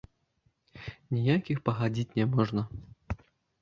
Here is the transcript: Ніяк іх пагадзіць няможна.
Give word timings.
Ніяк 1.17 1.41
іх 1.57 1.63
пагадзіць 1.71 2.09
няможна. 2.19 2.61